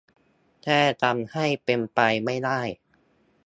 [0.63, 2.61] แค่ทำให้เป็นไปไม่ได้